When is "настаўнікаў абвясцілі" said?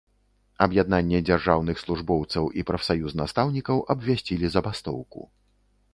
3.21-4.45